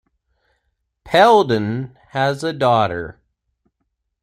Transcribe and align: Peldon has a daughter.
Peldon 1.05 1.95
has 2.07 2.43
a 2.43 2.53
daughter. 2.53 3.19